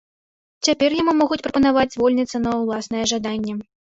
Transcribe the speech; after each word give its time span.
Цяпер 0.67 0.95
яму 1.01 1.11
могуць 1.17 1.39
прапанаваць 1.49 1.85
звольніцца 1.97 2.37
на 2.45 2.55
ўласнае 2.61 3.03
жаданне. 3.15 3.53